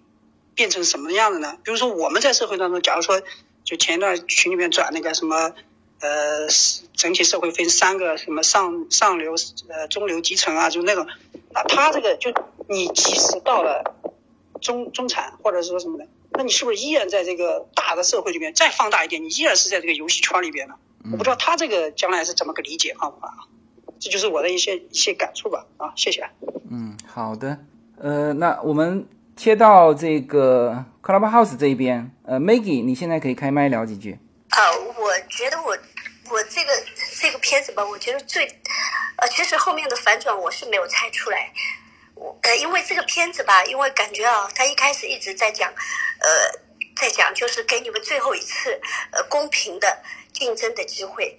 [0.55, 1.57] 变成什么样的呢？
[1.65, 3.23] 比如说我们在社会当中，假如说
[3.65, 5.55] 就前一段群里面转那个什么
[6.01, 6.47] 呃，
[6.93, 9.35] 整体社会分三个什么上上流、
[9.69, 11.07] 呃中流、基层啊，就那种，
[11.55, 12.31] 那他这个就
[12.69, 13.95] 你即使到了
[14.61, 20.75] 中中产或者说什么的，那你是不是依然在这个大的社会里面再放大一点，你依然是在这个游戏圈里边呢？
[21.11, 23.49] 我不知道他这个将来是怎么个理解方法啊？
[23.99, 25.65] 这就是我的一些一些感触吧。
[25.79, 26.29] 啊，谢谢。
[26.71, 27.57] 嗯，好的。
[27.99, 29.09] 呃，那我们。
[29.39, 34.19] 切到这个 Clubhouse 这一边，呃，Maggie，你现在可以开麦聊几句。
[34.49, 34.59] 啊，
[34.99, 35.79] 我觉得我
[36.29, 36.73] 我这个
[37.21, 38.45] 这个片子吧，我觉得最
[39.17, 41.53] 呃，其实后面的反转我是没有猜出来。
[42.17, 46.29] 我呃，因为这个片子吧，因为感觉啊，他一开始一直在讲，呃，
[46.97, 48.73] 在讲就是给你们最后一次
[49.13, 51.39] 呃公平的竞争的机会。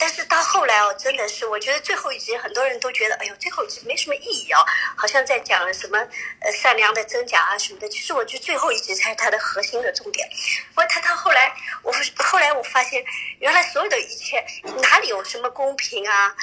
[0.00, 4.64] 但是到后来哦，真的是，我觉得最后一集很多人都觉得，哎呦，最后一集没什么意义哦，
[4.96, 5.98] 好像在讲什么
[6.40, 7.88] 呃善良的真假啊什么的。
[7.90, 10.26] 其实我觉得最后一集才是它的核心的重点。
[10.74, 13.04] 我他到后来，我后来我发现，
[13.40, 14.42] 原来所有的一切
[14.80, 16.34] 哪里有什么公平啊，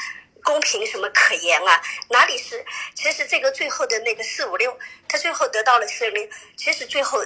[0.44, 1.82] 公平什么可言啊？
[2.10, 2.64] 哪里是？
[2.94, 7.26] 其实这个最后的那个四五六，他最后得到了四五六，其实最后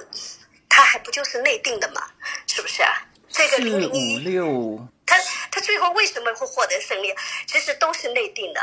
[0.68, 2.02] 他他还不就是内定的嘛？
[2.46, 3.06] 是不是啊？
[3.30, 5.16] 这个四零零五一，六，他
[5.52, 7.14] 他最后为什么会获得胜利？
[7.46, 8.60] 其实都是内定的。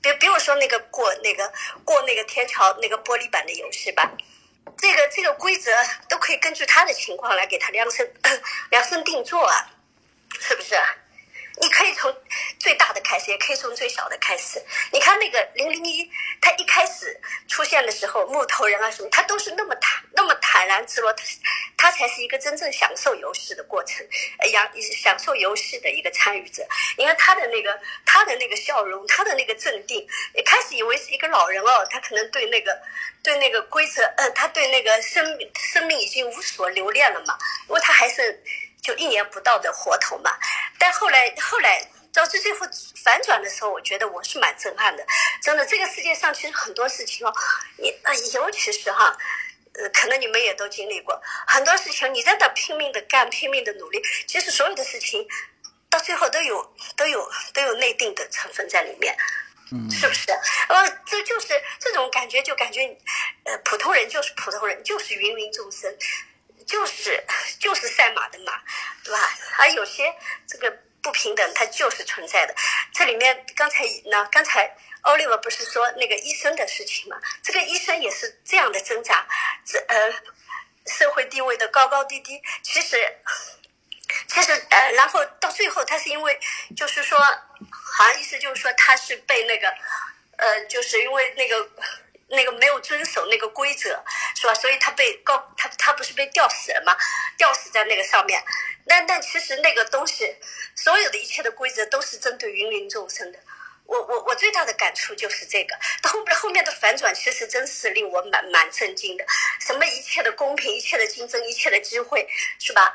[0.00, 1.52] 比比如说那个过那个
[1.84, 4.10] 过那个天桥那个玻璃板的游戏吧，
[4.78, 5.72] 这个这个规则
[6.08, 8.10] 都可以根据他的情况来给他量身
[8.70, 9.70] 量身定做啊，
[10.40, 10.76] 是不是？
[11.60, 12.14] 你可以从
[12.58, 14.60] 最大的开始，也可以从最小的开始。
[14.92, 21.24] 你看那个零零一，他一开始出现的时候，木头人啊什么，他都是那么坦那么坦然自若，他
[21.76, 24.04] 他才是一个真正享受游戏的过程，
[24.40, 26.66] 呃，享享受游戏的一个参与者。
[26.98, 32.76] 你看他的那个他的那个笑容，他的那个镇定，一开始以为是一个老人哦，他可能对那个
[33.22, 37.38] 对那个规则，呃，他对那个生命生命已经无所留恋了嘛，
[37.68, 38.42] 因为他还是。
[38.84, 40.36] 就一年不到的活头嘛，
[40.78, 42.66] 但后来后来导致最后
[43.02, 45.04] 反转的时候，我觉得我是蛮震撼的。
[45.42, 47.32] 真的，这个世界上其实很多事情哦，
[47.78, 49.16] 你啊，尤其是哈，
[49.72, 55.26] 呃，可能你们也都经历过很多事情，你在那拼命的干，拼命的努力，其实所有的事情
[55.88, 59.16] 到最后都有都有都有内定的成分在里面，
[59.72, 60.30] 嗯，是不是？
[60.68, 61.48] 呃，这就是
[61.80, 62.82] 这种感觉，就感觉
[63.44, 65.96] 呃，普通人就是普通人，就是芸芸众生。
[66.66, 67.22] 就是
[67.58, 68.60] 就是赛马的马，
[69.04, 69.30] 对吧？
[69.58, 70.14] 而有些
[70.46, 70.70] 这个
[71.02, 72.54] 不平等，它就是存在的。
[72.92, 77.20] 这里面刚才呢，刚才 Oliver 不是说那个医生的事情嘛？
[77.42, 79.26] 这个医生也是这样的挣扎，
[79.64, 80.12] 这呃
[80.86, 82.42] 社会地位的高高低低。
[82.62, 82.96] 其实
[84.28, 86.38] 其实呃，然后到最后，他是因为
[86.76, 89.68] 就是说，好像意思就是说他是被那个
[90.38, 91.70] 呃，就是因为那个。
[92.34, 94.02] 那个没有遵守那个规则，
[94.34, 94.54] 是吧？
[94.54, 96.96] 所以他被告，他他不是被吊死了吗？
[97.36, 98.42] 吊死在那个上面。
[98.86, 100.36] 但但其实那个东西，
[100.74, 103.38] 所有的一切的规则都是针对芸芸众生的。
[103.86, 105.74] 我我我最大的感触就是这个。
[106.02, 109.24] 到后边后面的反转，其实真是令我蛮蛮震惊的。
[109.60, 112.26] 什么一切的公平，一切的竞争，一切的机会，
[112.58, 112.94] 是吧？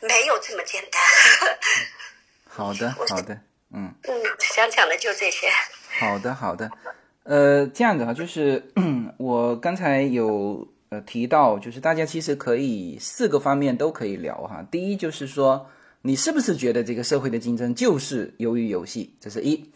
[0.00, 1.02] 没有这么简单。
[2.48, 3.34] 好的， 好的，
[3.74, 4.22] 嗯嗯，
[4.54, 5.50] 想讲的就这些。
[5.98, 6.70] 好的，好的。
[7.26, 8.62] 呃，这样子啊，就是
[9.18, 14.64] 我刚才有呃提到，就是大家其实可以四个方面都可以聊哈。
[14.70, 15.66] 第一就是说，
[16.02, 19.12] 你是不是觉得这个社会的竞争就是由于游戏？
[19.18, 19.68] 这是一。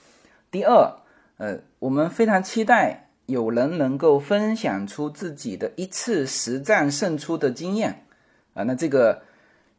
[0.53, 0.95] 第二，
[1.39, 8.07] 呃，我们非常期待有人能够分享出自己的一次实战胜出的经验
[8.55, 9.23] 啊，那这个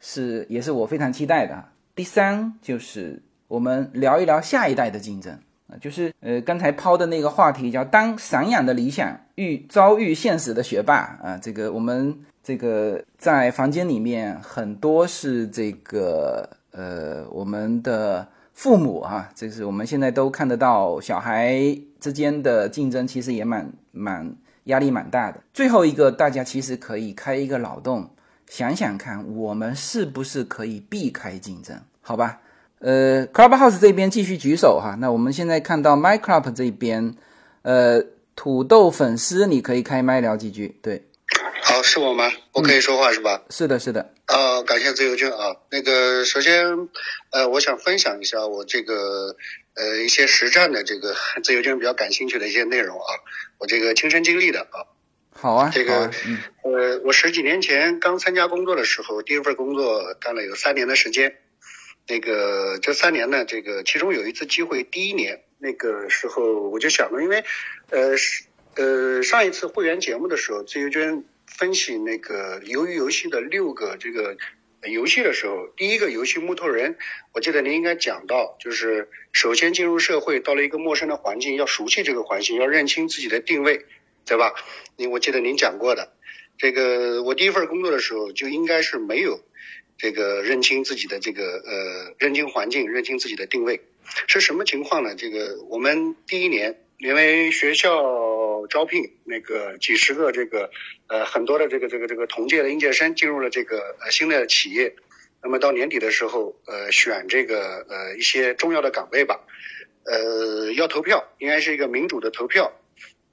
[0.02, 1.70] 是也是我非常期待的。
[1.96, 5.40] 第三就是我们聊一聊下一代的竞争。
[5.80, 21.56] 就是呃，刚才抛的那个话题叫“当散养的理想遇遭遇现实的学霸”啊，这个我们这个在房间里面很多是这个呃我们的父母啊，这是我们现在都看得到小孩
[22.00, 25.42] 之间的竞争，其实也蛮蛮压力蛮大的。
[25.54, 28.10] 最后一个，大家其实可以开一个脑洞，
[28.48, 31.78] 想想看，我们是不是可以避开竞争？
[32.02, 32.42] 好吧？
[32.82, 34.96] 呃，Clubhouse 这边继续举手哈。
[35.00, 37.16] 那我们现在看到 MyClub 这边，
[37.62, 38.04] 呃，
[38.36, 40.80] 土豆粉丝，你可以开麦聊几句。
[40.82, 41.06] 对，
[41.62, 42.32] 好，是我吗？
[42.54, 43.44] 我可以说话是吧？
[43.52, 44.12] 是的，是的。
[44.26, 45.56] 啊，感谢自由军啊。
[45.70, 46.66] 那个，首先，
[47.30, 49.36] 呃，我想分享一下我这个
[49.76, 51.14] 呃一些实战的这个
[51.44, 53.14] 自由军比较感兴趣的一些内容啊，
[53.60, 54.90] 我这个亲身经历的啊。
[55.34, 56.10] 好啊，这个，
[56.64, 61.36] 呃，我十几年前刚参加工作的时候，第一份工作干了有三年的时间。
[62.08, 67.44] 那个这三年呢，这个其中有一次机会，第一年那个时候我就想了，因为，
[67.90, 68.44] 呃是
[68.76, 74.36] 呃上一次会员节目的时候，自由娟分析那个鱿鱼游戏的六个这个
[74.90, 76.98] 游戏的时候，第一个游戏木头人，
[77.34, 83.86] 我记得您应该讲到，就是首先进入社会，到了一个陌生的环境，要熟悉这个环境，要认清自己的定位，
[84.26, 84.54] 对吧？
[84.98, 86.14] 您我记得您讲过的，
[86.58, 89.40] 这个我第一份工作的时候就应该是没有。
[90.02, 93.82] 这个认清自己的这个呃，认清环境，认清自己的定位，
[94.26, 95.14] 是什么情况呢？
[95.14, 100.72] 这个我们第一年因为学校招聘那个几十个这个
[101.06, 104.96] 呃很多的这个这个这个同届的应届生进入了这个呃新的企业，
[105.44, 109.42] 那么到年底的时候呃选这个呃一些重要的岗位吧，
[110.06, 112.74] 呃要投票，应该是一个民主的投票，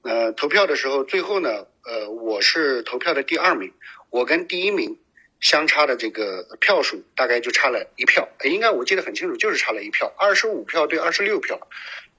[0.03, 3.73] 呃投票的时候最后呢呃我是投票的第二名，
[4.11, 4.99] 我跟第一名。
[5.39, 11.67] 相差的这个票数大概就差了一票，应该我记得很清楚，就是差了一票，二十五票对二十六票。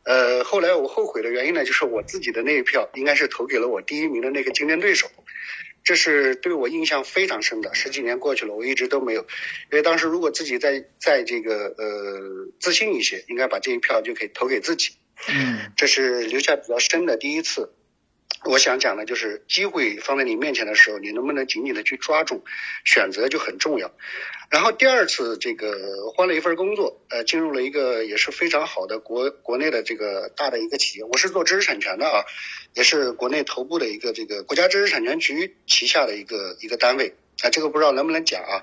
[0.03, 5.11] 呃，后来我后悔的原因呢，就是我自己的那一票应该是投给了我第一名的那个竞争对手，
[5.85, 7.75] 这是对我印象非常深的。
[7.75, 9.21] 十几年过去了，我一直都没有，
[9.71, 14.93] 因为当时如果自己在在这个呃自信一些，应该把这一票就可以投给自己。
[15.29, 17.71] 嗯，这是留下比较深的第一次。
[18.45, 22.43] 我想讲的就是机会放在你面前的时候，你能不能紧紧的去抓住，
[22.85, 23.93] 选择就很重要。
[24.51, 32.24] 然后第二次这个换了一份工作，呃，进入了一个也是非常好的国国内的这个大的一个企业，我是做知识产权的啊，
[32.74, 38.62] 也是国内头部的一个这个国家知识产权局旗下的一个一个单位啊，这个不知道能不能讲啊？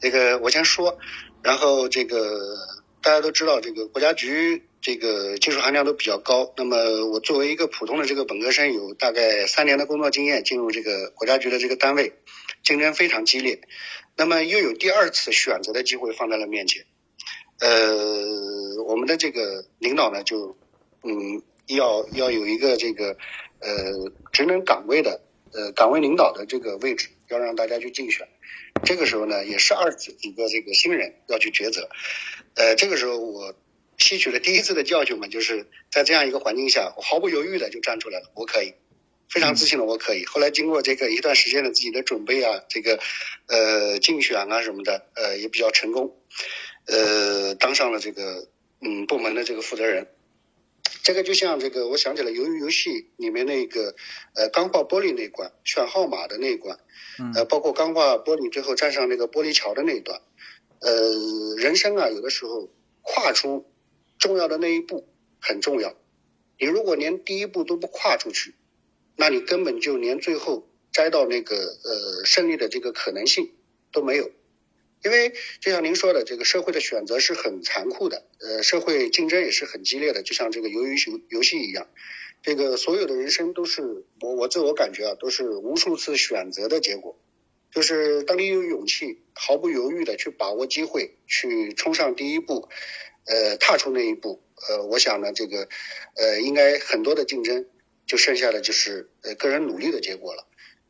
[0.00, 0.98] 这个我先说，
[1.42, 2.56] 然后这个
[3.02, 4.64] 大家都知道，这个国家局。
[4.82, 6.52] 这个技术含量都比较高。
[6.56, 12.12] 那么我作为一个普通的这个本科生，有大概三年的工作经验，进入这个国家局的这个单位，
[12.64, 13.60] 竞争非常激烈。
[14.16, 16.84] 那么又有第二次选择的机会放在了面前。
[17.60, 20.58] 呃，我们的这个领导呢，就
[21.04, 23.16] 嗯要要有一个这个
[23.60, 25.22] 呃职能岗位的
[25.52, 28.26] 呃岗位领导的这个位置，要让大家去竞选。
[28.84, 31.88] 这个时候呢，也是二几几个这个新人要去抉择。
[32.56, 33.54] 呃，这个时候我。
[34.02, 38.74] 吸取了第一次的教训嘛，就是在这样一个环境下，我毫不犹豫的就站出来了，我可以，
[39.28, 40.26] 非常自信的我可以。
[40.26, 42.98] 后来经过这个一段时间的自己的准备啊，这个
[43.46, 46.16] 呃竞选啊什么的，呃也比较成功，
[46.86, 48.48] 呃当上了这个
[48.80, 50.08] 嗯部门的这个负责人。
[51.04, 53.94] 这个就像这个，我想起了鱿鱼游戏里面那个
[54.34, 56.78] 呃钢化玻璃那一关，选号码的那一关，
[57.34, 60.20] 呃包括钢化玻璃最后站上那个玻璃桥的那一段，
[60.80, 62.68] 呃人生啊有的时候
[63.02, 63.64] 跨出。
[64.22, 65.08] 重要的那一步
[65.40, 65.96] 很重要，
[66.56, 68.54] 你如果连第一步都不跨出去，
[69.16, 73.50] 那你根本就连最后摘到那个呃胜利的这个可能性
[73.90, 74.30] 都没有。
[75.04, 81.88] 因为就像您说的，这个社会的选择是很残酷的，呃，社会竞争也是很激烈的，就像这个鱿鱼游游戏一样，
[82.42, 87.18] 这个所有的人生都是我我自我感觉啊，都是无数次选择的结果。
[87.72, 92.68] 就是当你有勇气毫不犹豫的去把握机会，去冲上第一步。
[93.24, 95.68] 呃，踏出那一步，呃，我想呢，这个，
[96.16, 97.66] 呃，应该很多的竞争，
[98.04, 100.44] 就剩下的就是呃个人努力的结果了。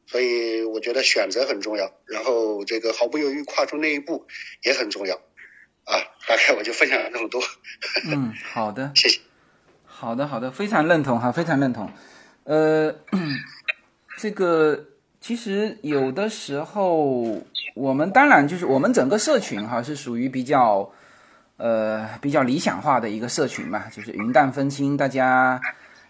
[0.06, 4.26] 所以我觉得选择很重要，然后这个毫不犹豫跨出那一步
[4.62, 5.16] 也很重要。
[5.84, 5.92] 啊，
[6.26, 7.42] 大概我就分享了那么多。
[8.10, 9.20] 嗯，好的，谢谢。
[9.84, 11.90] 好的，好的，非常认同哈，非常认同。
[12.44, 12.94] 呃，
[14.16, 14.86] 这个
[15.20, 17.42] 其实有的时候，
[17.74, 20.90] 我们当然就是我们整个社群哈是属于比较。
[21.56, 25.60] 呃，比较理想化的一个社群嘛，就是云淡风轻，大家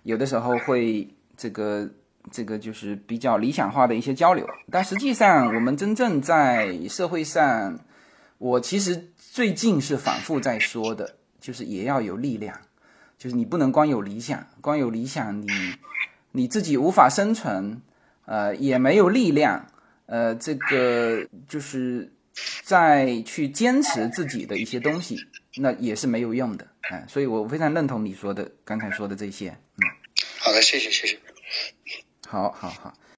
[0.05, 1.87] 有的时候会这个
[2.31, 4.49] 这个就是比较理想化的一些交流。
[4.71, 7.79] 但实际上，我们真正在社会上，
[8.39, 12.59] 我其实最近是反复在说的，就是也要有力量，
[13.19, 15.49] 就是你不能光有理想，光有理想你
[16.31, 17.83] 你自己无法生存，
[18.25, 19.67] 呃，也没有力量，
[20.07, 22.11] 呃，这个就是
[22.63, 25.19] 在去坚持自己的一些东西。
[25.57, 29.83] 那也是没有用的，哎，所以我非常认同你说的刚才说的这些，嗯，
[30.39, 31.19] 好的，谢谢，谢谢，
[32.27, 32.95] 好，好，好。